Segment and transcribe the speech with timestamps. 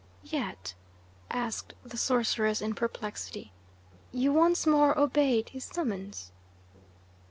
[0.23, 0.73] "Yet,"
[1.29, 3.51] asked the sorceress in perplexity,
[4.11, 6.31] "you once more obeyed his summons?"